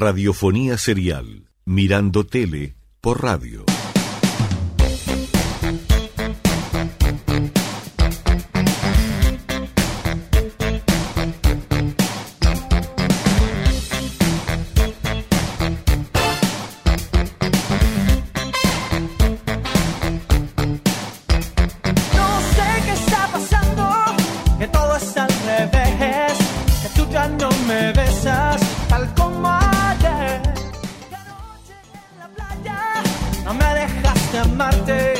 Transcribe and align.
Radiofonía 0.00 0.78
Serial, 0.78 1.50
Mirando 1.64 2.24
Tele 2.24 2.76
por 3.00 3.20
radio. 3.20 3.64
No 22.14 22.40
sé 22.54 22.68
qué 22.86 22.94
la. 34.32 35.14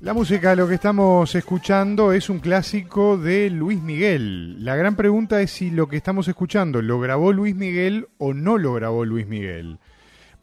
La 0.00 0.14
música, 0.14 0.54
lo 0.54 0.68
que 0.68 0.74
estamos 0.74 1.34
escuchando 1.34 2.12
es 2.12 2.30
un 2.30 2.38
clásico 2.38 3.18
de 3.18 3.50
Luis 3.50 3.82
Miguel. 3.82 4.64
La 4.64 4.76
gran 4.76 4.94
pregunta 4.94 5.42
es 5.42 5.50
si 5.50 5.70
lo 5.70 5.88
que 5.88 5.96
estamos 5.96 6.28
escuchando 6.28 6.80
lo 6.80 7.00
grabó 7.00 7.32
Luis 7.32 7.56
Miguel 7.56 8.06
o 8.18 8.32
no 8.32 8.56
lo 8.56 8.72
grabó 8.74 9.04
Luis 9.04 9.26
Miguel. 9.26 9.78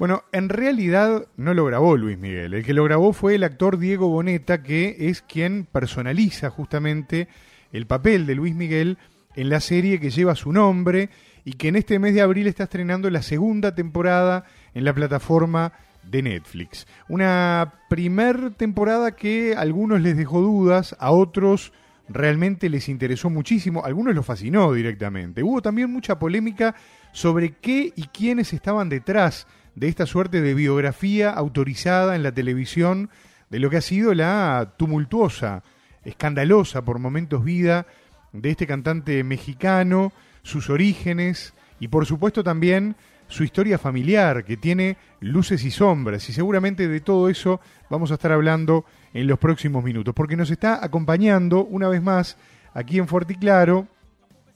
Bueno, 0.03 0.25
en 0.33 0.49
realidad 0.49 1.27
no 1.37 1.53
lo 1.53 1.63
grabó 1.63 1.95
Luis 1.95 2.17
Miguel. 2.17 2.53
El 2.53 2.65
que 2.65 2.73
lo 2.73 2.83
grabó 2.83 3.13
fue 3.13 3.35
el 3.35 3.43
actor 3.45 3.77
Diego 3.77 4.09
Boneta, 4.09 4.61
que 4.61 4.97
es 4.99 5.21
quien 5.21 5.63
personaliza 5.63 6.49
justamente 6.49 7.29
el 7.71 7.87
papel 7.87 8.25
de 8.25 8.35
Luis 8.35 8.53
Miguel 8.53 8.97
en 9.33 9.47
la 9.47 9.61
serie 9.61 10.01
que 10.01 10.09
lleva 10.09 10.35
su 10.35 10.51
nombre 10.51 11.09
y 11.45 11.53
que 11.53 11.69
en 11.69 11.77
este 11.77 11.99
mes 11.99 12.13
de 12.13 12.19
abril 12.19 12.47
está 12.47 12.63
estrenando 12.63 13.09
la 13.09 13.21
segunda 13.21 13.75
temporada 13.75 14.43
en 14.73 14.83
la 14.83 14.93
plataforma 14.93 15.71
de 16.03 16.21
Netflix. 16.21 16.85
Una 17.07 17.75
primer 17.87 18.55
temporada 18.55 19.15
que 19.15 19.55
a 19.55 19.61
algunos 19.61 20.01
les 20.01 20.17
dejó 20.17 20.41
dudas, 20.41 20.97
a 20.99 21.11
otros 21.11 21.71
realmente 22.09 22.67
les 22.67 22.89
interesó 22.89 23.29
muchísimo, 23.29 23.81
a 23.81 23.87
algunos 23.87 24.13
los 24.13 24.25
fascinó 24.25 24.73
directamente. 24.73 25.43
Hubo 25.43 25.61
también 25.61 25.89
mucha 25.89 26.19
polémica 26.19 26.75
sobre 27.13 27.53
qué 27.53 27.93
y 27.95 28.07
quiénes 28.07 28.51
estaban 28.51 28.89
detrás 28.89 29.47
de 29.75 29.87
esta 29.87 30.05
suerte 30.05 30.41
de 30.41 30.53
biografía 30.53 31.29
autorizada 31.31 32.15
en 32.15 32.23
la 32.23 32.31
televisión 32.31 33.09
de 33.49 33.59
lo 33.59 33.69
que 33.69 33.77
ha 33.77 33.81
sido 33.81 34.13
la 34.13 34.73
tumultuosa, 34.77 35.63
escandalosa 36.03 36.83
por 36.83 36.99
momentos 36.99 37.43
vida 37.43 37.85
de 38.31 38.49
este 38.49 38.67
cantante 38.67 39.23
mexicano, 39.23 40.11
sus 40.41 40.69
orígenes 40.69 41.53
y 41.79 41.87
por 41.87 42.05
supuesto 42.05 42.43
también 42.43 42.95
su 43.27 43.43
historia 43.43 43.77
familiar, 43.77 44.43
que 44.43 44.57
tiene 44.57 44.97
luces 45.19 45.63
y 45.63 45.71
sombras, 45.71 46.29
y 46.29 46.33
seguramente 46.33 46.87
de 46.87 46.99
todo 46.99 47.29
eso 47.29 47.61
vamos 47.89 48.11
a 48.11 48.15
estar 48.15 48.31
hablando 48.31 48.85
en 49.13 49.27
los 49.27 49.39
próximos 49.39 49.83
minutos, 49.83 50.13
porque 50.13 50.35
nos 50.35 50.51
está 50.51 50.83
acompañando 50.83 51.63
una 51.63 51.87
vez 51.87 52.01
más 52.01 52.37
aquí 52.73 52.99
en 52.99 53.07
Fuerte 53.07 53.35
Claro 53.35 53.87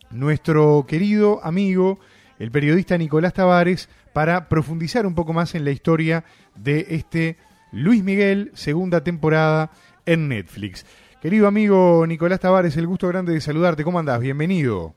nuestro 0.10 0.86
querido 0.88 1.44
amigo, 1.44 2.00
el 2.40 2.52
periodista 2.52 2.98
Nicolás 2.98 3.34
Tavares, 3.34 3.90
para 4.14 4.50
profundizar 4.50 5.06
un 5.06 5.16
poco 5.16 5.34
más 5.34 5.56
en 5.56 5.66
la 5.66 5.72
historia 5.72 6.24
de 6.56 6.86
este 6.90 7.38
Luis 7.72 8.04
Miguel, 8.04 8.52
segunda 8.54 9.04
temporada 9.04 9.72
en 10.06 10.30
Netflix. 10.30 10.86
Querido 11.22 11.48
amigo 11.48 12.06
Nicolás 12.08 12.40
Tavares, 12.40 12.78
el 12.78 12.88
gusto 12.88 13.08
grande 13.08 13.34
de 13.34 13.42
saludarte. 13.42 13.84
¿Cómo 13.84 14.00
andás? 14.00 14.20
Bienvenido. 14.20 14.94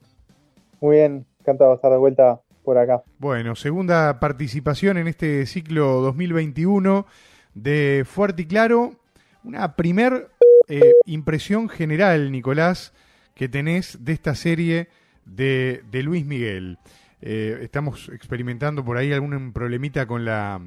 Muy 0.80 0.96
bien, 0.96 1.26
encantado 1.40 1.70
de 1.70 1.76
estar 1.76 1.90
de 1.90 1.98
vuelta 1.98 2.40
por 2.62 2.78
acá. 2.78 3.02
Bueno, 3.18 3.56
segunda 3.56 4.20
participación 4.20 4.98
en 4.98 5.08
este 5.08 5.46
ciclo 5.46 6.00
2021 6.00 7.06
de 7.54 8.04
Fuerte 8.06 8.42
y 8.42 8.46
Claro. 8.46 8.92
Una 9.42 9.76
primer 9.76 10.28
eh, 10.68 10.92
impresión 11.06 11.68
general, 11.68 12.30
Nicolás, 12.30 12.92
que 13.34 13.48
tenés 13.48 14.04
de 14.04 14.12
esta 14.12 14.34
serie 14.34 14.88
de, 15.24 15.82
de 15.90 16.02
Luis 16.02 16.24
Miguel. 16.26 16.78
Eh, 17.22 17.58
estamos 17.62 18.08
experimentando 18.12 18.84
por 18.84 18.97
ahí 18.97 19.12
algún 19.12 19.53
problemita 19.53 20.06
con 20.06 20.25
la, 20.25 20.60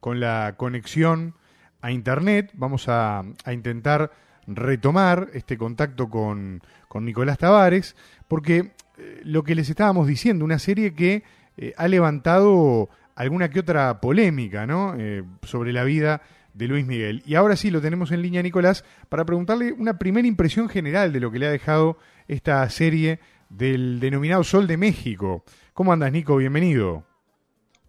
con 0.00 0.20
la 0.20 0.54
conexión 0.56 1.34
a 1.80 1.90
Internet. 1.90 2.52
Vamos 2.54 2.88
a, 2.88 3.24
a 3.44 3.52
intentar 3.52 4.12
retomar 4.46 5.28
este 5.34 5.58
contacto 5.58 6.08
con, 6.08 6.62
con 6.88 7.04
Nicolás 7.04 7.38
Tavares, 7.38 7.96
porque 8.28 8.72
eh, 8.98 9.20
lo 9.24 9.42
que 9.42 9.54
les 9.54 9.68
estábamos 9.68 10.06
diciendo, 10.06 10.44
una 10.44 10.58
serie 10.58 10.94
que 10.94 11.22
eh, 11.56 11.74
ha 11.76 11.88
levantado 11.88 12.88
alguna 13.14 13.50
que 13.50 13.60
otra 13.60 14.00
polémica, 14.00 14.64
¿no? 14.64 14.94
Sobre 15.42 15.72
la 15.72 15.82
vida 15.82 16.22
de 16.54 16.68
Luis 16.68 16.86
Miguel. 16.86 17.22
Y 17.26 17.34
ahora 17.34 17.56
sí 17.56 17.70
lo 17.70 17.80
tenemos 17.80 18.12
en 18.12 18.22
línea, 18.22 18.42
Nicolás, 18.42 18.84
para 19.08 19.24
preguntarle 19.24 19.72
una 19.72 19.98
primera 19.98 20.28
impresión 20.28 20.68
general 20.68 21.12
de 21.12 21.18
lo 21.18 21.32
que 21.32 21.40
le 21.40 21.46
ha 21.46 21.50
dejado 21.50 21.98
esta 22.28 22.68
serie 22.70 23.18
del 23.48 24.00
denominado 24.00 24.44
Sol 24.44 24.66
de 24.66 24.76
México. 24.76 25.42
¿Cómo 25.72 25.92
andas, 25.92 26.12
Nico? 26.12 26.36
Bienvenido. 26.36 27.04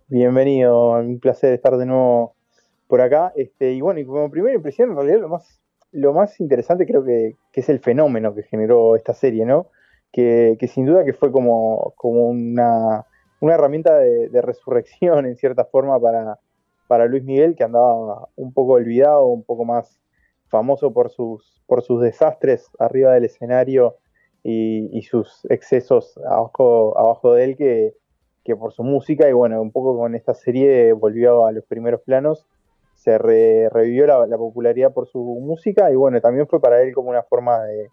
Bienvenido, 0.08 0.92
un 1.00 1.20
placer 1.20 1.54
estar 1.54 1.78
de 1.78 1.86
nuevo 1.86 2.36
por 2.88 3.02
acá. 3.02 3.34
Este, 3.36 3.74
y 3.74 3.82
bueno, 3.82 4.00
y 4.00 4.06
como 4.06 4.32
primera 4.32 4.56
impresión, 4.56 4.92
en 4.92 4.96
realidad 4.96 5.20
lo 5.20 5.30
más, 5.30 5.62
lo 5.92 6.14
más 6.14 6.40
interesante 6.40 6.86
creo 6.86 7.04
que, 7.04 7.36
es 7.54 7.70
el 7.70 7.80
fenómeno 7.80 8.34
que 8.34 8.44
generó 8.44 8.96
esta 8.96 9.14
serie, 9.14 9.46
¿no? 9.46 9.68
Que, 10.12 10.58
sin 10.72 10.86
duda 10.86 11.04
que 11.04 11.14
fue 11.14 11.32
como, 11.32 11.94
una, 12.02 13.06
herramienta 13.42 13.98
de, 13.98 14.30
de 14.30 14.42
resurrección 14.42 15.26
en 15.26 15.36
cierta 15.36 15.66
forma 15.66 16.00
para, 16.00 16.40
para 16.88 17.06
Luis 17.06 17.24
Miguel, 17.24 17.56
que 17.56 17.64
andaba 17.64 18.30
un 18.36 18.54
poco 18.54 18.74
olvidado, 18.74 19.28
un 19.28 19.44
poco 19.44 19.66
más 19.66 20.00
famoso 20.48 20.92
por 20.92 21.12
sus, 21.12 21.62
por 21.68 21.84
sus 21.84 22.02
desastres 22.02 22.68
arriba 22.80 23.14
del 23.14 23.26
escenario 23.26 23.98
y, 24.44 25.02
sus 25.04 25.46
excesos 25.50 26.18
abajo, 26.26 26.98
abajo 26.98 27.34
de 27.34 27.44
él 27.44 27.58
que, 27.58 27.94
que 28.44 28.56
por 28.56 28.72
su 28.74 28.84
música 28.84 29.30
y 29.30 29.34
bueno, 29.34 29.62
un 29.62 29.72
poco 29.72 29.98
con 29.98 30.16
esta 30.16 30.34
serie 30.34 30.94
volvió 30.94 31.46
a 31.46 31.52
los 31.52 31.66
primeros 31.66 32.02
planos, 32.02 32.46
se 32.96 33.18
re- 33.18 33.70
revivió 33.70 34.06
la, 34.08 34.26
la 34.28 34.38
popularidad 34.38 34.94
por 34.94 35.08
su 35.08 35.20
música 35.42 35.92
y 35.92 35.96
bueno, 35.96 36.20
también 36.22 36.48
fue 36.48 36.60
para 36.62 36.82
él 36.82 36.94
como 36.94 37.10
una 37.10 37.24
forma 37.24 37.64
de, 37.64 37.88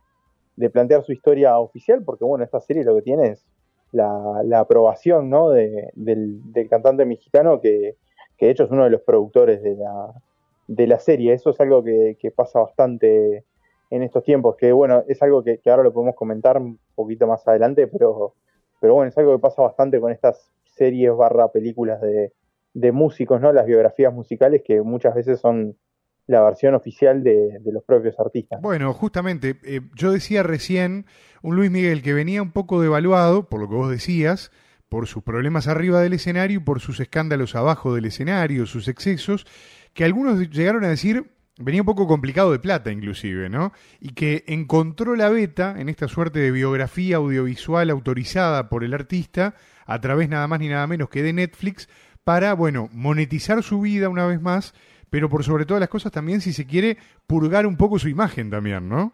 de 0.56 0.70
plantear 0.70 1.04
su 1.04 1.12
historia 1.12 1.58
oficial, 1.58 2.02
porque 2.04 2.24
bueno, 2.24 2.44
esta 2.44 2.60
serie 2.60 2.84
lo 2.84 2.94
que 2.96 3.02
tiene 3.02 3.28
es 3.28 3.46
la, 3.92 4.42
la 4.44 4.60
aprobación 4.60 5.30
¿no? 5.30 5.50
de- 5.50 5.90
del, 5.94 6.40
del 6.52 6.68
cantante 6.68 7.04
mexicano 7.04 7.60
que, 7.60 7.96
que 8.36 8.46
de 8.46 8.52
hecho 8.52 8.64
es 8.64 8.70
uno 8.70 8.84
de 8.84 8.90
los 8.90 9.02
productores 9.02 9.62
de 9.62 9.76
la, 9.76 10.12
de 10.66 10.86
la 10.86 10.98
serie. 10.98 11.32
Eso 11.32 11.50
es 11.50 11.60
algo 11.60 11.82
que, 11.84 12.16
que 12.20 12.30
pasa 12.30 12.60
bastante 12.60 13.44
en 13.90 14.02
estos 14.02 14.24
tiempos, 14.24 14.56
que 14.56 14.72
bueno, 14.72 15.04
es 15.08 15.22
algo 15.22 15.42
que, 15.44 15.60
ahora 15.66 15.82
lo 15.82 15.92
podemos 15.92 16.16
comentar 16.16 16.58
un 16.58 16.78
poquito 16.94 17.26
más 17.26 17.46
adelante, 17.46 17.86
pero, 17.86 18.34
pero 18.80 18.94
bueno, 18.94 19.08
es 19.08 19.18
algo 19.18 19.36
que 19.36 19.40
pasa 19.40 19.62
bastante 19.62 20.00
con 20.00 20.12
estas 20.12 20.50
series 20.64 21.14
barra 21.16 21.52
películas 21.52 22.00
de, 22.00 22.32
de 22.74 22.92
músicos, 22.92 23.40
¿no? 23.40 23.52
Las 23.52 23.66
biografías 23.66 24.12
musicales 24.12 24.62
que 24.64 24.82
muchas 24.82 25.14
veces 25.14 25.40
son 25.40 25.76
la 26.26 26.42
versión 26.42 26.74
oficial 26.74 27.22
de, 27.22 27.58
de 27.60 27.72
los 27.72 27.84
propios 27.84 28.18
artistas. 28.18 28.60
Bueno, 28.60 28.92
justamente, 28.92 29.56
eh, 29.64 29.80
yo 29.94 30.10
decía 30.10 30.42
recién 30.42 31.06
un 31.42 31.54
Luis 31.54 31.70
Miguel 31.70 32.02
que 32.02 32.12
venía 32.12 32.42
un 32.42 32.50
poco 32.50 32.80
devaluado, 32.80 33.48
por 33.48 33.60
lo 33.60 33.68
que 33.68 33.76
vos 33.76 33.90
decías, 33.90 34.50
por 34.88 35.06
sus 35.06 35.22
problemas 35.22 35.68
arriba 35.68 36.00
del 36.00 36.14
escenario 36.14 36.58
y 36.58 36.62
por 36.62 36.80
sus 36.80 36.98
escándalos 37.00 37.54
abajo 37.54 37.94
del 37.94 38.06
escenario, 38.06 38.66
sus 38.66 38.88
excesos, 38.88 39.46
que 39.94 40.04
algunos 40.04 40.50
llegaron 40.50 40.84
a 40.84 40.88
decir 40.88 41.35
venía 41.58 41.82
un 41.82 41.86
poco 41.86 42.06
complicado 42.06 42.52
de 42.52 42.58
plata 42.58 42.90
inclusive, 42.90 43.48
¿no? 43.48 43.72
Y 44.00 44.14
que 44.14 44.44
encontró 44.46 45.16
la 45.16 45.28
beta 45.28 45.74
en 45.78 45.88
esta 45.88 46.08
suerte 46.08 46.38
de 46.38 46.50
biografía 46.50 47.16
audiovisual 47.16 47.90
autorizada 47.90 48.68
por 48.68 48.84
el 48.84 48.94
artista 48.94 49.54
a 49.86 50.00
través 50.00 50.28
nada 50.28 50.46
más 50.48 50.60
ni 50.60 50.68
nada 50.68 50.86
menos 50.86 51.08
que 51.08 51.22
de 51.22 51.32
Netflix 51.32 51.88
para, 52.24 52.54
bueno, 52.54 52.88
monetizar 52.92 53.62
su 53.62 53.80
vida 53.80 54.08
una 54.08 54.26
vez 54.26 54.40
más, 54.40 54.74
pero 55.10 55.28
por 55.28 55.44
sobre 55.44 55.64
todas 55.64 55.80
las 55.80 55.88
cosas 55.88 56.10
también, 56.10 56.40
si 56.40 56.52
se 56.52 56.66
quiere, 56.66 56.98
purgar 57.26 57.66
un 57.66 57.76
poco 57.76 57.98
su 57.98 58.08
imagen 58.08 58.50
también, 58.50 58.88
¿no? 58.88 59.12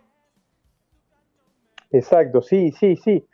Exacto, 1.91 2.41
sí, 2.41 2.73
sí, 2.73 2.97
sí. 2.97 3.27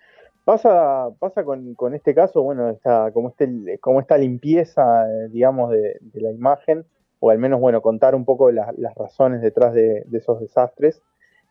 Pasa, 0.44 1.11
pasa 1.19 1.44
con, 1.44 1.75
con 1.75 1.94
este 1.94 2.14
caso, 2.14 2.43
bueno, 2.43 2.70
esta, 2.70 3.12
como, 3.12 3.28
este, 3.28 3.78
como 3.78 4.00
esta 4.00 4.19
limpieza, 4.19 5.04
eh, 5.04 5.28
digamos, 5.31 5.70
de, 5.70 5.99
de 6.00 6.20
la 6.20 6.32
imagen, 6.32 6.84
o 7.20 7.30
al 7.30 7.38
menos, 7.38 7.60
bueno, 7.60 7.82
contar 7.82 8.14
un 8.14 8.24
poco 8.24 8.50
la- 8.50 8.72
las 8.76 8.94
razones 8.94 9.40
detrás 9.42 9.74
de, 9.74 10.04
esos 10.12 10.40
desastres. 10.40 11.02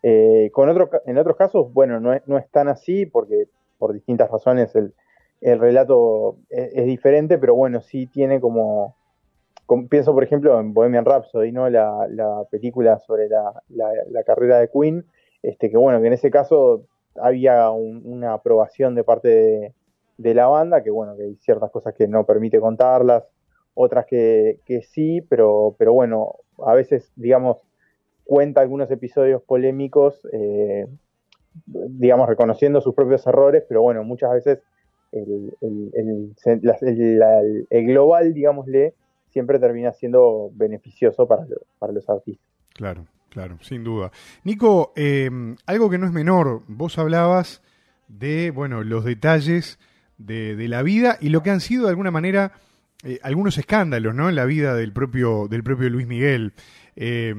Eh, 0.03 0.49
con 0.53 0.69
otro, 0.69 0.89
en 1.05 1.17
otros 1.17 1.35
casos, 1.37 1.73
bueno, 1.73 1.99
no 1.99 2.13
es, 2.13 2.21
no 2.27 2.37
es 2.37 2.49
tan 2.49 2.67
así, 2.67 3.05
porque 3.05 3.47
por 3.77 3.93
distintas 3.93 4.29
razones 4.29 4.75
el, 4.75 4.93
el 5.41 5.59
relato 5.59 6.37
es, 6.49 6.69
es 6.73 6.85
diferente, 6.85 7.37
pero 7.37 7.55
bueno, 7.55 7.81
sí 7.81 8.07
tiene 8.07 8.39
como, 8.39 8.95
pienso, 9.89 10.13
por 10.13 10.23
ejemplo, 10.23 10.59
en 10.59 10.73
Bohemian 10.73 11.05
Rhapsody, 11.05 11.51
¿no? 11.51 11.69
La, 11.69 12.07
la 12.09 12.43
película 12.49 12.99
sobre 12.99 13.27
la, 13.27 13.61
la, 13.69 14.23
carrera 14.23 14.59
de 14.59 14.69
Queen, 14.69 15.05
este, 15.43 15.69
que 15.69 15.77
bueno, 15.77 15.99
que 15.99 16.07
en 16.07 16.13
ese 16.13 16.31
caso 16.31 16.83
había 17.15 17.69
una 17.71 18.33
aprobación 18.33 18.95
de 18.95 19.03
parte 19.03 19.27
de, 19.27 19.73
de, 20.17 20.33
la 20.33 20.47
banda, 20.47 20.83
que 20.83 20.89
bueno, 20.91 21.15
que 21.17 21.23
hay 21.23 21.35
ciertas 21.35 21.71
cosas 21.71 21.93
que 21.93 22.07
no 22.07 22.25
permite 22.25 22.59
contarlas, 22.59 23.23
otras 23.77 24.05
que, 24.07 24.59
que 24.65 24.81
sí, 24.81 25.21
pero, 25.29 25.75
pero 25.77 25.93
bueno, 25.93 26.35
a 26.65 26.73
veces, 26.73 27.11
digamos, 27.15 27.57
cuenta 28.23 28.61
algunos 28.61 28.89
episodios 28.89 29.41
polémicos, 29.43 30.27
eh, 30.33 30.87
digamos, 31.65 32.27
reconociendo 32.27 32.81
sus 32.81 32.95
propios 32.95 33.25
errores, 33.27 33.63
pero 33.69 33.83
bueno, 33.83 34.03
muchas 34.03 34.31
veces 34.33 34.59
el, 35.11 35.53
el, 35.61 36.35
el, 37.69 37.85
global, 37.85 38.33
digámosle, 38.33 38.95
siempre 39.29 39.59
termina 39.59 39.93
siendo 39.93 40.49
beneficioso 40.53 41.27
para, 41.27 41.45
para 41.77 41.93
los 41.93 42.09
artistas. 42.09 42.45
Claro, 42.73 43.05
claro, 43.29 43.57
sin 43.61 43.83
duda. 43.83 44.11
Nico, 44.43 44.91
eh, 44.95 45.29
algo 45.67 45.89
que 45.89 45.99
no 45.99 46.07
es 46.07 46.11
menor, 46.11 46.63
vos 46.67 46.97
hablabas 46.97 47.61
de, 48.07 48.51
bueno, 48.51 48.83
los 48.83 49.05
detalles 49.05 49.79
de, 50.17 50.55
de 50.55 50.67
la 50.67 50.81
vida 50.81 51.17
y 51.21 51.29
lo 51.29 51.43
que 51.43 51.51
han 51.51 51.61
sido 51.61 51.83
de 51.83 51.91
alguna 51.91 52.11
manera 52.11 52.53
eh, 53.03 53.19
algunos 53.23 53.57
escándalos, 53.57 54.15
¿no? 54.15 54.29
En 54.29 54.35
la 54.35 54.45
vida 54.45 54.75
del 54.75 54.91
propio, 54.91 55.47
del 55.47 55.63
propio 55.63 55.89
Luis 55.89 56.07
Miguel. 56.07 56.53
Eh, 56.95 57.33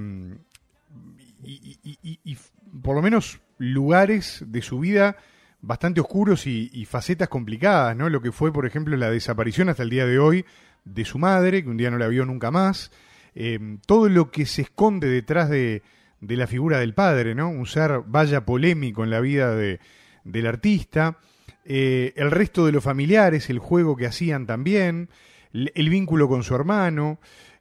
y, 1.42 2.36
por 2.82 2.96
lo 2.96 3.02
menos 3.02 3.40
lugares 3.58 4.44
de 4.46 4.62
su 4.62 4.78
vida 4.78 5.16
bastante 5.60 6.00
oscuros 6.00 6.46
y, 6.46 6.84
facetas 6.84 7.28
complicadas, 7.28 7.96
¿no? 7.96 8.08
Lo 8.08 8.20
que 8.20 8.32
fue, 8.32 8.52
por 8.52 8.66
ejemplo, 8.66 8.96
la 8.96 9.10
desaparición 9.10 9.68
hasta 9.68 9.82
el 9.82 9.90
día 9.90 10.06
de 10.06 10.18
hoy 10.18 10.44
de 10.84 11.04
su 11.04 11.18
madre, 11.18 11.62
que 11.62 11.68
un 11.68 11.76
día 11.76 11.90
no 11.90 11.98
la 11.98 12.08
vio 12.08 12.24
nunca 12.24 12.50
más. 12.50 12.90
Eh, 13.34 13.78
todo 13.86 14.08
lo 14.08 14.30
que 14.30 14.46
se 14.46 14.62
esconde 14.62 15.08
detrás 15.08 15.48
de, 15.48 15.82
de, 16.20 16.36
la 16.36 16.46
figura 16.46 16.78
del 16.78 16.94
padre, 16.94 17.34
¿no? 17.34 17.48
Un 17.48 17.66
ser 17.66 18.02
vaya 18.06 18.44
polémico 18.44 19.04
en 19.04 19.10
la 19.10 19.20
vida 19.20 19.54
de, 19.54 19.80
del 20.24 20.46
artista. 20.46 21.18
Eh, 21.64 22.14
el 22.16 22.30
resto 22.30 22.64
de 22.64 22.72
los 22.72 22.82
familiares, 22.82 23.50
el 23.50 23.58
juego 23.58 23.96
que 23.96 24.06
hacían 24.06 24.46
también, 24.46 25.10
el 25.52 25.88
vínculo 25.88 26.28
con 26.28 26.42
su 26.42 26.54
hermano. 26.54 27.18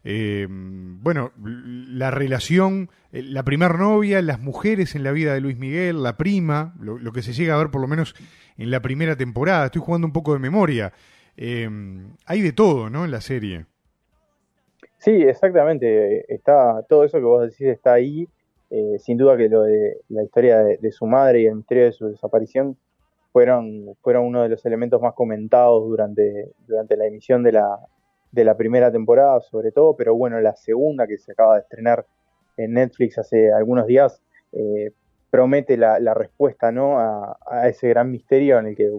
Eh, 0.10 0.48
bueno, 0.50 1.34
la 1.44 2.12
relación, 2.12 2.89
eh, 3.12 3.22
la 3.24 3.44
primer 3.44 3.75
novia, 3.75 4.22
las 4.22 4.39
mujeres 4.39 4.95
en 4.95 5.04
la 5.04 5.12
vida 5.12 5.34
de 5.34 5.42
Luis 5.42 5.57
Miguel, 5.57 6.01
la 6.01 6.16
prima, 6.16 6.75
lo, 6.80 7.12
que 7.12 7.22
se 7.22 7.34
llega 7.34 7.56
a 7.56 7.57
ver 7.57 7.72
por 7.72 7.81
lo 7.81 7.89
menos 7.89 8.16
en 8.57 8.72
la 8.72 8.81
primera 8.81 9.18
temporada. 9.18 9.66
Estoy 9.66 9.81
jugando 9.81 10.07
un 10.07 10.13
poco 10.13 10.31
de 10.31 10.39
memoria. 10.39 10.94
Eh, 11.36 11.69
hay 12.25 12.42
de 12.42 12.54
todo, 12.54 12.89
¿no? 12.89 13.04
En 13.04 13.12
la 13.12 13.19
serie. 13.19 13.66
Sí, 14.98 15.12
exactamente. 15.12 16.34
Está 16.34 16.84
todo 16.88 17.04
eso 17.04 17.18
que 17.18 17.25
vos 17.25 17.42
decís 17.42 17.68
está 17.68 17.92
ahí. 17.94 18.30
sin 19.00 19.18
duda 19.18 19.36
que 19.36 19.50
lo 19.50 19.63
de 19.63 19.98
la 20.07 20.24
historia 20.24 20.60
de, 20.60 20.92
su 20.94 21.06
madre 21.06 21.42
y 21.42 21.45
el 21.48 21.56
misterio 21.56 21.84
de 21.84 21.92
su 21.92 22.07
desaparición 22.07 22.78
fueron, 23.38 23.95
fueron 24.01 24.25
uno 24.25 24.42
de 24.42 24.50
los 24.50 24.66
elementos 24.66 25.00
más 25.00 25.13
comentados 25.13 25.88
durante, 25.88 26.56
durante 26.66 26.98
la 26.98 27.06
emisión 27.06 27.44
de 27.44 27.51
la, 27.51 27.78
de 28.31 28.44
la 28.44 28.57
primera 28.57 28.92
temporada 28.92 29.39
sobre 29.42 29.72
todo, 29.72 29.95
pero 29.95 30.16
bueno, 30.16 30.42
la 30.42 30.56
segunda 30.56 31.06
que 31.06 31.19
se 31.19 31.34
acaba 31.34 31.54
de 31.54 31.60
estrenar 31.62 32.04
en 32.57 32.74
Netflix 32.74 33.19
hace 33.19 33.54
algunos 33.54 33.86
días 33.86 34.24
eh, 34.54 34.92
promete 35.30 35.78
la, 35.78 36.00
respuesta 36.16 36.72
¿no? 36.72 36.98
A, 36.98 37.68
ese 37.68 37.89
gran 37.89 38.10
misterio 38.10 38.57
en 38.57 38.66
el 38.66 38.75
que 38.75 38.89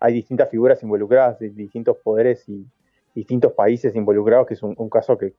hay 0.00 0.12
distintas 0.12 0.50
figuras 0.50 0.82
involucradas, 0.82 1.38
distintos 1.38 1.98
poderes 1.98 2.48
y 2.48 2.66
distintos 3.14 3.52
países 3.52 3.94
involucrados, 3.94 4.48
que 4.48 4.54
es 4.54 4.62
un, 4.64 4.90
caso 4.90 5.16
que, 5.16 5.34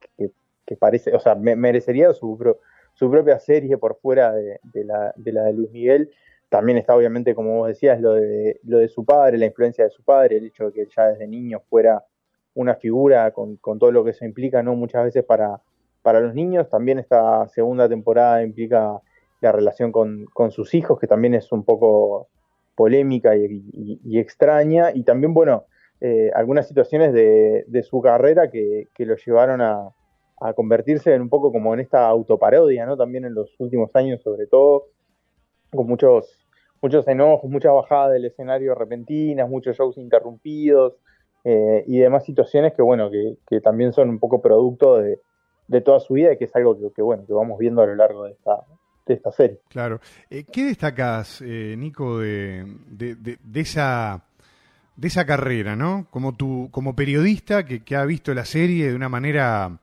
parece, 0.80 1.14
o 1.14 1.20
sea, 1.20 1.36
merecería 1.36 2.14
su, 2.14 2.56
su 2.94 3.12
propia 3.12 3.38
serie 3.38 3.78
por 3.78 4.00
fuera 4.00 4.32
de, 4.32 4.60
la, 4.86 5.14
de 5.18 5.34
la 5.34 5.44
de 5.44 5.52
Luis 5.52 5.72
Miguel. 5.72 6.10
También 6.50 6.78
está 6.78 6.96
obviamente, 6.96 7.36
como 7.36 7.58
vos 7.58 7.68
decías, 7.68 8.02
lo 8.02 8.14
de, 8.14 8.60
lo 8.64 8.80
de 8.80 8.88
su 8.90 9.06
padre, 9.06 9.38
la 9.38 9.46
influencia 9.46 9.84
de 9.84 9.92
su 9.92 10.04
padre, 10.04 10.38
el 10.38 10.48
hecho 10.48 10.66
de 10.66 10.74
que 10.74 10.88
ya 10.96 11.08
desde 11.08 11.28
niño 11.28 11.62
fuera 11.70 12.04
una 12.56 12.76
figura 12.76 13.32
con, 13.32 13.58
todo 13.58 13.92
lo 13.92 14.04
que 14.04 14.12
eso 14.12 14.26
implica, 14.26 14.64
¿no? 14.64 14.76
Muchas 14.76 15.04
veces 15.06 15.24
para, 15.24 15.62
para 16.02 16.20
los 16.20 16.34
niños. 16.34 16.70
También 16.70 17.00
esta 17.00 17.48
segunda 17.50 17.88
temporada 17.88 18.44
implica 18.44 19.00
la 19.42 19.52
relación 19.52 19.92
con, 19.92 20.28
sus 20.52 20.74
hijos, 20.74 21.00
que 21.00 21.08
también 21.08 21.34
es 21.34 21.52
un 21.52 21.64
poco 21.64 22.28
polémica 22.76 23.36
y, 23.36 24.20
extraña. 24.20 24.92
Y 24.94 25.04
también, 25.04 25.34
bueno, 25.34 25.66
eh, 26.02 26.32
algunas 26.34 26.68
situaciones 26.68 27.14
de, 27.14 27.84
su 27.84 28.02
carrera 28.02 28.50
que, 28.50 28.88
lo 28.98 29.16
llevaron 29.16 29.62
a, 29.62 29.94
convertirse 30.56 31.14
en 31.14 31.22
un 31.22 31.30
poco 31.30 31.52
como 31.52 31.74
en 31.74 31.82
esta 31.82 32.08
autoparodia, 32.08 32.86
¿no? 32.86 32.96
También 32.96 33.26
en 33.26 33.34
los 33.34 33.54
últimos 33.60 33.94
años, 33.96 34.22
sobre 34.22 34.48
todo, 34.48 34.88
con 35.70 35.86
muchos, 35.86 36.39
muchos 36.82 37.08
enojos, 37.08 37.50
muchas 37.50 37.74
bajadas 37.74 38.14
del 38.14 38.26
escenario 38.26 38.76
repentinas, 38.76 39.50
muchos 39.50 39.78
shows 39.78 39.98
interrumpidos, 39.98 40.94
eh, 41.44 41.84
y 41.88 42.00
demás 42.00 42.26
situaciones 42.26 42.74
que, 42.74 42.82
bueno, 42.82 43.10
que, 43.10 43.62
también 43.62 43.94
son 43.94 44.10
un 44.10 44.20
poco 44.20 44.42
producto 44.42 44.98
de, 44.98 45.20
toda 45.82 46.00
su 46.00 46.16
vida 46.16 46.34
y 46.34 46.38
que 46.38 46.46
es 46.46 46.56
algo 46.56 46.78
que, 46.94 47.02
bueno, 47.02 47.26
que 47.26 47.34
vamos 47.34 47.58
viendo 47.60 47.82
a 47.82 47.86
lo 47.86 47.96
largo 47.96 48.26
de 48.26 48.32
esta, 48.32 48.58
de 49.06 49.14
esta 49.14 49.32
serie. 49.32 49.60
Claro. 49.70 50.00
Eh, 50.30 50.44
¿Qué 50.52 50.66
destacas, 50.66 51.42
eh, 51.42 51.76
Nico, 51.78 52.20
de, 52.20 52.66
esa 53.54 54.24
de 54.96 55.08
esa 55.08 55.26
carrera, 55.26 55.78
¿no? 55.78 56.08
Como 56.10 56.36
tu, 56.36 56.68
como 56.72 56.94
periodista 56.94 57.64
que, 57.66 57.96
ha 57.96 58.04
visto 58.04 58.34
la 58.34 58.44
serie 58.44 58.90
de 58.90 58.96
una 58.96 59.08
manera 59.08 59.80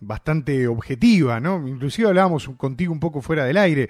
bastante 0.00 0.66
objetiva, 0.66 1.38
¿no? 1.38 1.68
Inclusive 1.68 2.08
hablábamos 2.08 2.48
contigo 2.56 2.92
un 2.92 2.98
poco 2.98 3.20
fuera 3.22 3.44
del 3.44 3.56
aire 3.58 3.88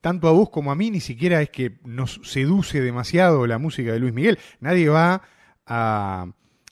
tanto 0.00 0.28
a 0.28 0.32
vos 0.32 0.50
como 0.50 0.70
a 0.70 0.74
mí 0.74 0.90
ni 0.90 1.00
siquiera 1.00 1.42
es 1.42 1.50
que 1.50 1.78
nos 1.84 2.20
seduce 2.22 2.80
demasiado 2.80 3.46
la 3.46 3.58
música 3.58 3.92
de 3.92 3.98
Luis 3.98 4.12
Miguel. 4.12 4.38
Nadie 4.60 4.88
va 4.88 5.22
a, 5.66 6.26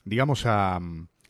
digamos, 0.04 0.46
a, 0.46 0.80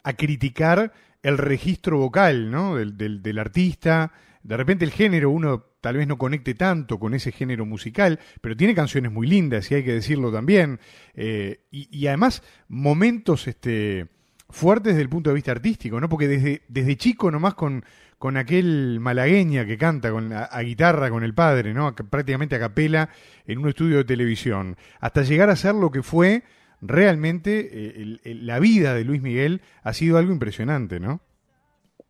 a 0.02 0.12
criticar 0.12 0.92
el 1.22 1.38
registro 1.38 1.98
vocal 1.98 2.50
¿no? 2.50 2.76
del, 2.76 2.96
del, 2.96 3.38
artista. 3.38 4.12
De 4.42 4.56
repente 4.56 4.84
el 4.84 4.92
género 4.92 5.30
uno 5.30 5.64
tal 5.80 5.96
vez 5.96 6.06
no 6.06 6.18
conecte 6.18 6.54
tanto 6.54 7.00
con 7.00 7.14
ese 7.14 7.32
género 7.32 7.66
musical, 7.66 8.20
pero 8.40 8.56
tiene 8.56 8.74
canciones 8.74 9.10
muy 9.10 9.26
lindas 9.26 9.70
y 9.70 9.74
hay 9.74 9.84
que 9.84 9.94
decirlo 9.94 10.30
también. 10.30 10.78
Eh, 11.14 11.64
y, 11.72 11.88
y, 11.90 12.06
además 12.06 12.42
momentos 12.68 13.48
este, 13.48 14.06
fuertes 14.48 14.92
desde 14.92 15.02
el 15.02 15.08
punto 15.08 15.30
de 15.30 15.34
vista 15.34 15.52
artístico, 15.52 16.00
¿no? 16.00 16.08
Porque 16.08 16.28
desde, 16.28 16.62
desde 16.68 16.96
chico 16.96 17.30
nomás 17.30 17.54
con, 17.54 17.84
con 18.18 18.36
aquel 18.36 18.98
malagueña 19.00 19.66
que 19.66 19.76
canta 19.76 20.10
con 20.10 20.32
a, 20.32 20.60
guitarra 20.60 21.10
con 21.10 21.24
el 21.24 21.34
padre, 21.34 21.74
¿no? 21.74 21.94
prácticamente 21.94 22.56
a 22.56 22.60
capela 22.60 23.10
en 23.46 23.58
un 23.58 23.68
estudio 23.68 23.98
de 23.98 24.04
televisión, 24.04 24.76
hasta 25.00 25.22
llegar 25.22 25.50
a 25.50 25.56
ser 25.56 25.74
lo 25.74 25.90
que 25.90 26.02
fue 26.02 26.42
realmente 26.80 27.68
eh, 27.72 28.18
la 28.24 28.58
vida 28.58 28.94
de 28.94 29.04
Luis 29.04 29.22
Miguel 29.22 29.60
ha 29.82 29.92
sido 29.92 30.18
algo 30.18 30.32
impresionante, 30.32 31.00
¿no? 31.00 31.20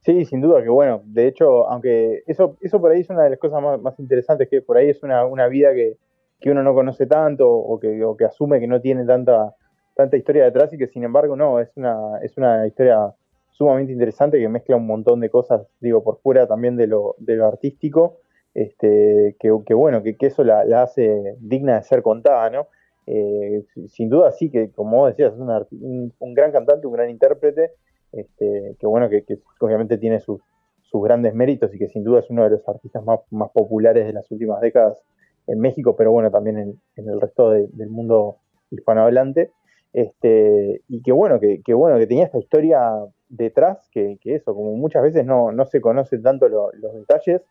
Sí, 0.00 0.24
sin 0.24 0.40
duda 0.40 0.62
que 0.62 0.68
bueno, 0.68 1.02
de 1.04 1.26
hecho, 1.26 1.68
aunque 1.68 2.22
eso, 2.26 2.56
eso 2.60 2.80
por 2.80 2.92
ahí 2.92 3.00
es 3.00 3.10
una 3.10 3.24
de 3.24 3.30
las 3.30 3.38
cosas 3.40 3.60
más, 3.82 3.98
interesantes, 3.98 4.48
que 4.48 4.62
por 4.62 4.76
ahí 4.76 4.88
es 4.88 5.02
una, 5.02 5.24
una 5.26 5.48
vida 5.48 5.74
que, 5.74 5.96
que, 6.40 6.50
uno 6.52 6.62
no 6.62 6.74
conoce 6.74 7.06
tanto 7.06 7.50
o 7.50 7.80
que, 7.80 8.04
o 8.04 8.16
que 8.16 8.24
asume 8.24 8.60
que 8.60 8.68
no 8.68 8.80
tiene 8.80 9.04
tanta, 9.04 9.56
tanta 9.96 10.16
historia 10.16 10.44
detrás 10.44 10.72
y 10.72 10.78
que 10.78 10.86
sin 10.86 11.02
embargo 11.02 11.34
no, 11.36 11.58
es 11.58 11.70
una, 11.76 12.18
es 12.22 12.36
una 12.36 12.66
historia 12.66 13.14
sumamente 13.50 13.92
interesante 13.92 14.38
que 14.38 14.48
mezcla 14.48 14.76
un 14.76 14.86
montón 14.86 15.20
de 15.20 15.30
cosas, 15.30 15.66
digo, 15.80 16.04
por 16.04 16.18
fuera 16.20 16.46
también 16.46 16.76
de 16.76 16.86
lo, 16.86 17.16
de 17.18 17.36
lo 17.36 17.46
artístico, 17.46 18.18
este, 18.54 19.36
que, 19.40 19.74
bueno, 19.74 20.02
que, 20.02 20.14
eso 20.20 20.44
la, 20.44 20.60
hace 20.82 21.36
digna 21.40 21.76
de 21.76 21.82
ser 21.82 22.02
contada, 22.02 22.50
¿no? 22.50 22.68
Eh, 23.06 23.64
sin 23.88 24.10
duda 24.10 24.32
sí 24.32 24.50
que, 24.50 24.70
como 24.70 25.06
decías, 25.06 25.32
es 25.32 25.38
un, 25.40 26.34
gran 26.34 26.52
cantante, 26.52 26.86
un 26.86 26.92
gran 26.92 27.08
intérprete, 27.08 27.72
este, 28.12 28.76
que 28.78 28.86
bueno, 28.86 29.08
que, 29.08 29.24
obviamente 29.60 29.96
tiene 29.96 30.20
sus, 30.20 30.40
sus 30.82 31.02
grandes 31.02 31.34
méritos 31.34 31.74
y 31.74 31.78
que 31.78 31.88
sin 31.88 32.04
duda 32.04 32.20
es 32.20 32.28
uno 32.28 32.44
de 32.44 32.50
los 32.50 32.68
artistas 32.68 33.02
más, 33.02 33.20
más 33.30 33.50
populares 33.50 34.06
de 34.06 34.12
las 34.12 34.30
últimas 34.30 34.60
décadas 34.60 35.02
en 35.46 35.58
México, 35.60 35.96
pero 35.96 36.12
bueno, 36.12 36.30
también 36.30 36.58
en, 36.58 36.80
en 36.96 37.08
el 37.08 37.18
resto 37.18 37.50
del 37.50 37.88
mundo 37.88 38.36
hispanohablante. 38.70 39.52
Este, 39.92 40.82
y 40.88 41.02
que 41.02 41.12
bueno, 41.12 41.40
que, 41.40 41.62
que, 41.62 41.74
bueno, 41.74 41.98
que 41.98 42.06
tenía 42.06 42.24
esta 42.24 42.38
historia 42.38 42.80
detrás 43.28 43.88
que, 43.90 44.18
eso, 44.24 44.54
como 44.54 44.72
muchas 44.76 45.02
veces 45.02 45.24
no, 45.24 45.52
no 45.52 45.64
se 45.66 45.80
conocen 45.80 46.22
tanto 46.22 46.48
los 46.48 46.94
detalles 46.94 47.42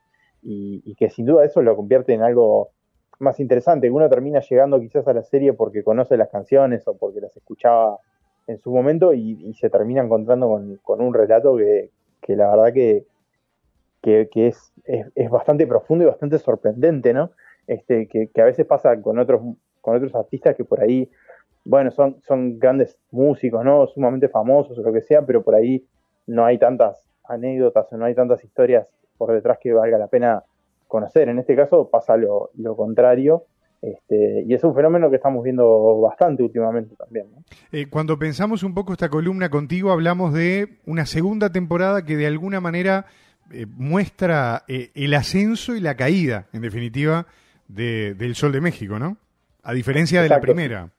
y, 0.42 0.96
que 0.96 1.10
sin 1.10 1.26
duda 1.26 1.44
eso 1.44 1.62
lo 1.62 1.76
convierte 1.76 2.14
en 2.14 2.22
algo 2.22 2.70
más 3.20 3.40
interesante, 3.40 3.88
que 3.88 3.92
uno 3.92 4.10
termina 4.10 4.42
llegando 4.42 4.80
quizás 4.80 5.08
a 5.08 5.14
la 5.14 5.24
serie 5.24 5.54
porque 5.54 5.84
conoce 5.84 6.18
las 6.18 6.30
canciones 6.30 6.88
o 6.88 6.96
porque 6.96 7.22
las 7.22 7.36
escuchaba 7.36 8.00
en 8.48 8.60
su 8.60 8.72
momento 8.72 9.14
y, 9.14 9.54
se 9.56 9.70
termina 9.70 10.04
encontrando 10.04 10.48
con, 10.84 11.02
un 11.02 11.14
relato 11.14 11.58
que, 11.58 11.90
que 12.22 12.36
la 12.36 12.50
verdad 12.52 12.74
que, 12.74 13.06
que, 14.02 14.48
es, 14.48 14.72
es, 14.84 15.30
bastante 15.30 15.66
profundo 15.66 16.04
y 16.04 16.08
bastante 16.08 16.38
sorprendente, 16.38 17.12
¿no? 17.14 17.32
Este, 17.66 18.08
que, 18.08 18.30
a 18.40 18.46
veces 18.46 18.66
pasa 18.68 19.02
con 19.02 19.18
otros, 19.18 19.42
con 19.82 19.96
otros 19.96 20.14
artistas 20.14 20.56
que 20.56 20.64
por 20.64 20.82
ahí 20.82 21.10
bueno, 21.66 21.92
son, 21.92 22.22
son 22.22 22.60
grandes 22.60 22.98
músicos, 23.12 23.66
¿no? 23.66 23.88
Sumamente 23.88 24.30
famosos 24.30 24.78
o 24.78 24.82
lo 24.82 24.94
que 24.94 25.02
sea, 25.02 25.26
pero 25.26 25.44
por 25.44 25.56
ahí 25.56 25.86
no 26.28 26.46
hay 26.46 26.58
tantas 26.58 27.10
anécdotas 27.28 27.92
o 27.92 27.98
no 27.98 28.06
hay 28.06 28.16
tantas 28.16 28.44
historias 28.44 28.88
por 29.18 29.34
detrás 29.34 29.58
que 29.60 29.74
valga 29.74 29.98
la 29.98 30.08
pena 30.08 30.44
conocer. 30.88 31.28
En 31.28 31.40
este 31.40 31.56
caso 31.56 31.90
pasa 31.90 32.16
lo, 32.18 32.52
lo 32.56 32.76
contrario. 32.76 33.46
Este, 33.82 34.44
y 34.48 34.54
es 34.54 34.64
un 34.64 34.74
fenómeno 34.74 35.10
que 35.10 35.18
estamos 35.18 35.44
viendo 35.44 36.00
bastante 36.00 36.42
últimamente 36.42 36.96
también. 36.96 37.28
¿no? 37.32 37.44
Eh, 37.72 37.88
cuando 37.88 38.18
pensamos 38.18 38.64
un 38.64 38.74
poco 38.74 38.94
esta 38.94 39.10
columna 39.10 39.50
contigo, 39.50 39.92
hablamos 39.92 40.34
de 40.34 40.80
una 40.86 41.06
segunda 41.06 41.52
temporada 41.52 42.04
que 42.04 42.16
de 42.16 42.26
alguna 42.26 42.60
manera 42.62 43.06
eh, 43.52 43.68
muestra 43.68 44.64
eh, 44.68 44.90
el 44.96 45.14
ascenso 45.14 45.76
y 45.76 45.82
la 45.82 45.96
caída, 45.96 46.48
en 46.52 46.62
definitiva, 46.62 47.28
de, 47.68 48.16
del 48.16 48.36
Sol 48.36 48.52
de 48.52 48.62
México, 48.62 48.98
¿no? 48.98 49.18
A 49.62 49.74
diferencia 49.74 50.22
de 50.22 50.28
Exacto, 50.28 50.48
la 50.48 50.54
primera. 50.54 50.90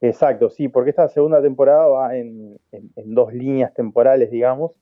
Exacto, 0.00 0.48
sí, 0.50 0.68
porque 0.68 0.90
esta 0.90 1.08
segunda 1.08 1.42
temporada 1.42 1.86
va 1.88 2.16
en, 2.16 2.58
en- 2.72 2.92
dos 3.14 3.32
líneas 3.32 3.74
temporales, 3.74 4.30
digamos, 4.30 4.72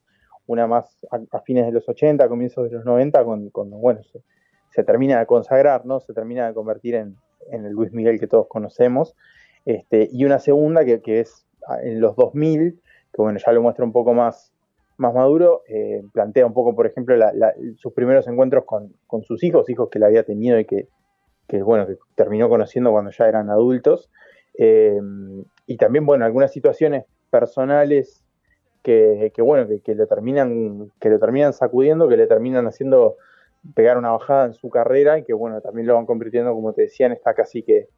una 0.47 0.67
más 0.67 0.99
a, 1.11 1.21
a 1.37 1.41
fines 1.41 1.65
de 1.67 1.73
los 1.73 1.89
80, 1.89 2.29
comienzos 2.29 2.69
de 2.69 2.77
los 2.77 2.85
90, 2.85 3.25
con, 3.25 3.49
con, 3.51 3.71
bueno, 3.71 4.03
se, 4.05 4.21
se 4.71 4.85
termina 4.85 5.19
de 5.19 5.27
consagrar, 5.27 5.87
¿no? 5.87 6.01
Se 6.01 6.13
termina 6.13 6.47
de 6.47 6.55
convertir 6.55 6.97
en, 6.97 7.17
en 7.51 7.65
el 7.65 7.73
Luis 7.73 7.93
Miguel 7.93 8.21
que 8.21 8.27
todos 8.27 8.47
conocemos, 8.49 9.17
este, 9.65 10.09
y 10.13 10.25
una 10.27 10.39
segunda 10.39 10.85
que, 10.85 11.01
que 11.01 11.21
es 11.21 11.47
en 11.83 12.01
los 12.01 12.15
2000, 12.17 12.81
que 13.13 13.23
bueno, 13.23 13.39
ya 13.45 13.53
lo 13.53 13.63
muestra 13.63 13.85
un 13.87 13.93
poco 13.93 14.13
más, 14.13 14.53
más 14.99 15.15
maduro, 15.15 15.63
eh, 15.67 16.03
plantea 16.13 16.45
un 16.47 16.53
poco, 16.53 16.75
por 16.77 16.87
ejemplo, 16.87 17.17
la- 17.17 17.33
la- 17.33 17.55
sus 17.77 17.93
primeros 17.95 18.29
encuentros 18.29 18.65
con, 18.67 18.93
con 19.07 19.23
sus 19.23 19.43
hijos, 19.43 19.69
hijos 19.71 19.89
que 19.91 19.99
le 19.99 20.07
había 20.07 20.25
tenido 20.25 20.59
y 20.61 20.67
que, 20.67 20.89
que, 21.49 21.63
bueno, 21.63 21.87
que 21.87 21.97
terminó 22.15 22.49
conociendo 22.49 22.91
cuando 22.91 23.11
ya 23.11 23.29
eran 23.29 23.51
adultos, 23.51 24.11
eh, 24.59 25.01
y 25.67 25.77
también, 25.77 26.07
bueno, 26.07 26.25
algunas 26.25 26.53
situaciones 26.53 27.05
personales 27.31 28.25
que, 28.83 29.33
que, 29.35 29.43
bueno, 29.43 29.67
que, 29.69 29.81
que 29.81 29.95
lo 29.95 30.07
terminan, 30.07 30.93
que 31.01 31.11
lo 31.11 31.19
terminan 31.19 31.53
sacudiendo, 31.53 32.09
que 32.09 32.17
le 32.17 32.27
terminan 32.27 32.67
haciendo 32.67 33.17
pegar 33.75 33.99
una 33.99 34.13
bajada 34.13 34.47
en 34.47 34.55
su 34.55 34.71
carrera 34.71 35.19
y 35.19 35.25
que 35.25 35.33
bueno, 35.33 35.61
también 35.61 35.87
lo 35.87 35.95
van 35.95 36.07
convirtiendo, 36.07 36.55
como 36.55 36.73
te 36.73 36.83
decía, 36.83 37.07
en 37.07 37.13
esta 37.13 37.35
casi 37.35 37.63
que 37.63 37.89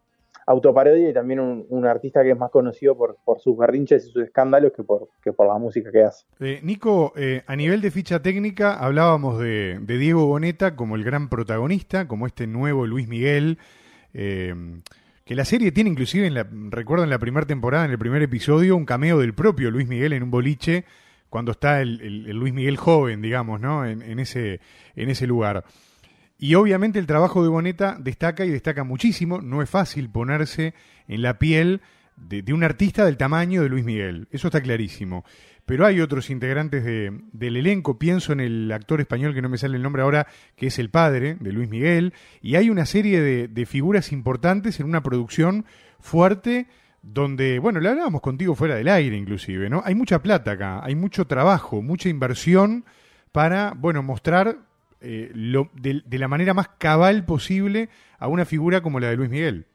autoparodia 0.46 1.10
y 1.10 1.12
también 1.12 1.40
un, 1.40 1.66
un 1.68 1.86
artista 1.86 2.22
que 2.22 2.30
es 2.30 2.38
más 2.38 2.50
conocido 2.50 2.96
por, 2.96 3.18
por 3.22 3.38
sus 3.38 3.56
berrinches 3.56 4.06
y 4.06 4.10
sus 4.10 4.24
escándalos 4.24 4.72
que 4.72 4.82
por, 4.82 5.08
que 5.22 5.32
por 5.32 5.46
la 5.46 5.58
música 5.58 5.92
que 5.92 6.04
hace. 6.04 6.24
Eh, 6.40 6.60
Nico, 6.62 7.12
eh, 7.16 7.42
a 7.46 7.54
nivel 7.54 7.82
de 7.82 7.90
ficha 7.90 8.22
técnica, 8.22 8.74
hablábamos 8.74 9.38
de, 9.38 9.78
Diego 9.86 10.26
Boneta 10.26 10.74
como 10.74 10.96
el 10.96 11.04
gran 11.04 11.28
protagonista, 11.28 12.08
como 12.08 12.26
este 12.26 12.46
nuevo 12.46 12.86
Luis 12.86 13.08
Miguel, 13.08 13.58
que 15.28 15.34
la 15.34 15.44
serie 15.44 15.72
tiene 15.72 15.90
inclusive, 15.90 16.26
en 16.26 16.32
la, 16.32 16.48
recuerdo 16.70 17.04
en 17.04 17.10
la 17.10 17.18
primera 17.18 17.46
temporada, 17.46 17.84
en 17.84 17.90
el 17.90 17.98
primer 17.98 18.22
episodio, 18.22 18.74
un 18.74 18.86
cameo 18.86 19.18
del 19.18 19.34
propio 19.34 19.70
Luis 19.70 19.86
Miguel 19.86 20.14
en 20.14 20.22
un 20.22 20.30
boliche, 20.30 20.86
cuando 21.28 21.52
está 21.52 21.82
el, 21.82 22.30
Luis 22.30 22.54
Miguel 22.54 22.78
joven, 22.78 23.20
digamos, 23.20 23.60
¿no? 23.60 23.84
En 23.84 24.18
ese, 24.20 24.60
en 24.96 25.10
ese 25.10 25.26
lugar. 25.26 25.66
Y 26.38 26.54
obviamente 26.54 26.98
el 26.98 27.06
trabajo 27.06 27.42
de 27.42 27.50
Boneta 27.50 27.98
destaca 28.00 28.46
y 28.46 28.48
destaca 28.48 28.84
muchísimo. 28.84 29.42
No 29.42 29.60
es 29.60 29.68
fácil 29.68 30.08
ponerse 30.08 30.72
en 31.08 31.20
la 31.20 31.38
piel 31.38 31.82
de, 32.20 32.52
un 32.52 32.64
artista 32.64 33.04
del 33.04 33.16
tamaño 33.16 33.62
de 33.62 33.68
Luis 33.68 33.84
Miguel. 33.84 34.28
Eso 34.30 34.48
está 34.48 34.60
clarísimo. 34.60 35.24
Pero 35.66 35.84
hay 35.84 36.00
otros 36.00 36.30
integrantes 36.30 36.84
de- 36.84 37.12
del 37.32 37.56
elenco. 37.56 37.98
Pienso 37.98 38.32
en 38.32 38.40
el 38.40 38.72
actor 38.72 39.00
español 39.00 39.34
que 39.34 39.42
no 39.42 39.48
me 39.48 39.58
sale 39.58 39.76
el 39.76 39.82
nombre 39.82 40.02
ahora, 40.02 40.26
que 40.56 40.68
es 40.68 40.78
el 40.78 40.90
padre 40.90 41.36
de 41.40 41.52
Luis 41.52 41.68
Miguel. 41.68 42.14
Y 42.40 42.56
hay 42.56 42.70
una 42.70 42.86
serie 42.86 43.20
de, 43.20 43.66
figuras 43.66 44.12
importantes 44.12 44.80
en 44.80 44.86
una 44.86 45.02
producción 45.02 45.66
fuerte 46.00 46.68
donde, 47.02 47.58
bueno, 47.58 47.80
le 47.80 47.88
hablábamos 47.90 48.20
contigo 48.22 48.54
fuera 48.54 48.74
del 48.74 48.88
aire 48.88 49.16
inclusive, 49.16 49.68
¿no? 49.70 49.82
Hay 49.84 49.94
mucha 49.94 50.20
plata 50.22 50.52
acá, 50.52 50.84
hay 50.84 50.94
mucho 50.94 51.26
trabajo, 51.26 51.80
mucha 51.82 52.08
inversión 52.08 52.84
para, 53.30 53.72
bueno, 53.76 54.02
mostrar 54.02 54.58
eh, 55.00 55.30
lo, 55.34 55.70
de 55.74 56.02
la 56.18 56.28
manera 56.28 56.54
más 56.54 56.68
cabal 56.78 57.24
posible 57.24 57.88
a 58.18 58.26
una 58.26 58.44
figura 58.44 58.80
como 58.80 59.00
la 59.00 59.10
de 59.10 59.16
Luis 59.16 59.30
Miguel. 59.30 59.66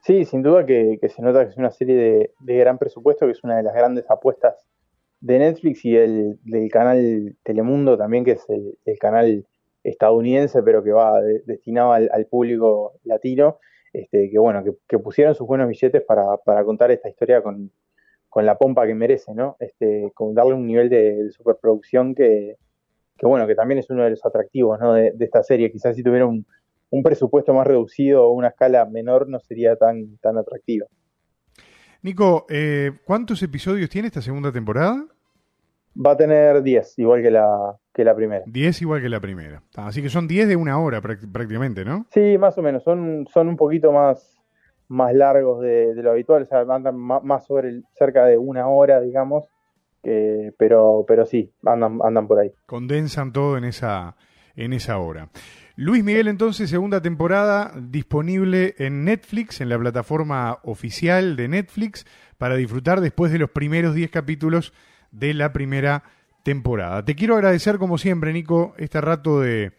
Sí, 0.00 0.24
sin 0.24 0.42
duda 0.42 0.66
que, 0.66 0.98
se 1.08 1.22
nota 1.22 1.44
que 1.44 1.50
es 1.50 1.56
una 1.56 1.70
serie 1.70 1.96
de, 1.96 2.30
de 2.40 2.56
gran 2.56 2.78
presupuesto, 2.78 3.26
que 3.26 3.32
es 3.32 3.44
una 3.44 3.56
de 3.56 3.62
las 3.62 3.74
grandes 3.74 4.10
apuestas 4.10 4.56
de 5.20 5.38
Netflix 5.38 5.84
y 5.84 5.96
el, 5.96 6.38
del 6.44 6.70
canal 6.70 7.36
Telemundo 7.44 7.96
también, 7.96 8.24
que 8.24 8.32
es 8.32 8.44
el, 8.48 8.98
canal 8.98 9.46
estadounidense, 9.84 10.62
pero 10.62 10.82
que 10.82 10.92
va 10.92 11.20
de- 11.22 11.42
destinado 11.46 11.92
al, 11.92 12.26
público 12.26 12.94
latino, 13.04 13.58
este, 13.92 14.30
que 14.30 14.38
bueno, 14.38 14.64
que, 14.64 14.72
que 14.88 14.98
pusieron 14.98 15.34
sus 15.34 15.46
buenos 15.46 15.68
billetes 15.68 16.02
para, 16.02 16.36
para 16.38 16.64
contar 16.64 16.90
esta 16.90 17.08
historia 17.08 17.42
con, 17.42 17.70
la 18.36 18.56
pompa 18.56 18.86
que 18.86 18.94
merece, 18.94 19.34
¿no? 19.34 19.56
Este, 19.60 20.10
con 20.14 20.34
darle 20.34 20.54
un 20.54 20.66
nivel 20.66 20.88
de, 20.88 21.24
de 21.24 21.30
superproducción 21.32 22.14
que, 22.14 22.56
que 23.16 23.26
bueno, 23.26 23.46
que 23.46 23.54
también 23.54 23.78
es 23.78 23.90
uno 23.90 24.04
de 24.04 24.10
los 24.10 24.24
atractivos, 24.24 24.80
¿no? 24.80 24.94
de, 24.94 25.12
de 25.12 25.24
esta 25.24 25.42
serie. 25.42 25.70
Quizás 25.70 25.94
si 25.94 26.02
tuviera 26.02 26.26
un, 26.26 26.46
un 26.92 27.02
presupuesto 27.02 27.52
más 27.52 27.66
reducido 27.66 28.24
o 28.26 28.30
una 28.32 28.48
escala 28.48 28.84
menor 28.86 29.28
no 29.28 29.40
sería 29.40 29.74
tan, 29.76 30.18
tan 30.18 30.38
atractivo. 30.38 30.86
Nico, 32.02 32.46
eh, 32.48 32.92
¿cuántos 33.04 33.42
episodios 33.42 33.88
tiene 33.90 34.08
esta 34.08 34.22
segunda 34.22 34.52
temporada? 34.52 35.04
Va 35.94 36.12
a 36.12 36.16
tener 36.16 36.62
10, 36.62 36.98
igual 36.98 37.22
que 37.22 37.30
la, 37.30 37.76
que 37.92 38.04
la 38.04 38.14
primera. 38.14 38.44
10 38.46 38.80
igual 38.82 39.02
que 39.02 39.08
la 39.08 39.20
primera. 39.20 39.62
Ah, 39.76 39.88
Así 39.88 40.02
que 40.02 40.08
son 40.08 40.26
10 40.26 40.48
de 40.48 40.56
una 40.56 40.78
hora 40.78 41.00
práct- 41.02 41.30
prácticamente, 41.30 41.84
¿no? 41.84 42.06
Sí, 42.10 42.38
más 42.38 42.56
o 42.58 42.62
menos, 42.62 42.82
son, 42.82 43.26
son 43.32 43.48
un 43.48 43.56
poquito 43.56 43.92
más, 43.92 44.36
más 44.88 45.14
largos 45.14 45.60
de, 45.60 45.94
de 45.94 46.02
lo 46.02 46.10
habitual, 46.12 46.42
o 46.42 46.46
sea, 46.46 46.60
andan 46.60 46.96
más 46.96 47.46
sobre 47.46 47.68
el- 47.68 47.84
cerca 47.94 48.24
de 48.24 48.36
una 48.38 48.68
hora, 48.68 49.00
digamos, 49.00 49.46
pero, 50.58 51.04
pero 51.06 51.24
sí, 51.26 51.52
andan, 51.64 52.00
andan 52.02 52.26
por 52.26 52.40
ahí. 52.40 52.52
Condensan 52.66 53.32
todo 53.32 53.56
en 53.56 53.64
esa, 53.64 54.16
en 54.56 54.72
esa 54.72 54.98
hora. 54.98 55.28
Luis 55.76 56.04
Miguel 56.04 56.28
entonces, 56.28 56.68
segunda 56.68 57.00
temporada 57.00 57.72
disponible 57.76 58.74
en 58.78 59.04
Netflix, 59.04 59.60
en 59.62 59.70
la 59.70 59.78
plataforma 59.78 60.58
oficial 60.64 61.34
de 61.34 61.48
Netflix, 61.48 62.06
para 62.36 62.56
disfrutar 62.56 63.00
después 63.00 63.32
de 63.32 63.38
los 63.38 63.50
primeros 63.50 63.94
10 63.94 64.10
capítulos 64.10 64.74
de 65.12 65.32
la 65.32 65.52
primera 65.52 66.04
temporada. 66.42 67.04
Te 67.04 67.14
quiero 67.14 67.36
agradecer 67.36 67.78
como 67.78 67.96
siempre, 67.96 68.34
Nico, 68.34 68.74
este 68.76 69.00
rato 69.00 69.40
de, 69.40 69.72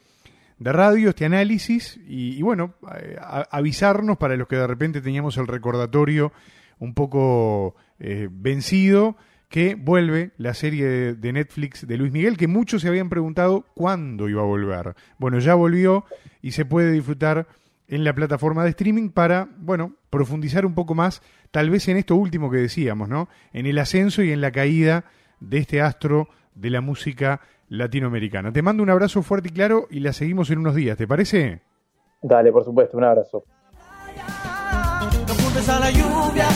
de 0.58 0.72
radio, 0.72 1.10
este 1.10 1.26
análisis 1.26 2.00
y, 2.08 2.42
bueno, 2.42 2.74
eh, 2.96 3.18
avisarnos 3.52 4.18
para 4.18 4.36
los 4.36 4.48
que 4.48 4.56
de 4.56 4.68
repente 4.68 5.02
teníamos 5.02 5.38
el 5.38 5.46
recordatorio 5.46 6.32
un 6.80 6.96
poco 6.96 7.76
eh, 8.00 8.30
vencido 8.32 9.16
que 9.54 9.76
vuelve 9.76 10.32
la 10.38 10.56
serie 10.56 10.84
de, 10.84 11.14
de 11.14 11.32
Netflix 11.32 11.86
de 11.86 11.96
Luis 11.96 12.12
Miguel, 12.12 12.38
que 12.38 12.48
muchos 12.48 12.82
se 12.82 12.88
habían 12.88 13.08
preguntado 13.08 13.68
cuándo 13.76 14.28
iba 14.28 14.42
a 14.42 14.46
volver. 14.46 14.96
Bueno, 15.20 15.38
ya 15.38 15.54
volvió 15.54 16.06
y 16.42 16.54
se 16.54 16.66
puede 16.66 16.92
disfrutar 16.92 17.46
en 17.88 18.04
la 18.04 18.16
plataforma 18.16 18.64
de 18.64 18.72
streaming 18.72 19.10
para, 19.10 19.48
bueno, 19.60 19.94
profundizar 20.10 20.66
un 20.66 20.74
poco 20.74 20.96
más, 20.96 21.22
tal 21.52 21.70
vez 21.70 21.88
en 21.88 21.98
esto 21.98 22.16
último 22.16 22.50
que 22.50 22.58
decíamos, 22.58 23.10
¿no? 23.10 23.30
En 23.52 23.68
el 23.68 23.78
ascenso 23.78 24.24
y 24.24 24.32
en 24.32 24.42
la 24.42 24.52
caída 24.52 25.06
de 25.40 25.60
este 25.60 25.82
astro 25.82 26.30
de 26.56 26.72
la 26.72 26.82
música 26.82 27.40
latinoamericana. 27.70 28.52
Te 28.52 28.64
mando 28.64 28.82
un 28.82 28.90
abrazo 28.90 29.22
fuerte 29.22 29.50
y 29.50 29.52
claro 29.52 29.86
y 29.92 30.00
la 30.00 30.14
seguimos 30.14 30.50
en 30.50 30.58
unos 30.58 30.74
días, 30.74 30.98
¿te 30.98 31.08
parece? 31.08 31.62
Dale, 32.24 32.52
por 32.52 32.66
supuesto, 32.66 32.98
un 32.98 33.04
abrazo. 33.04 33.46
No 35.54 35.74
a 35.74 35.80
la 35.80 35.92
lluvia, 35.92 36.48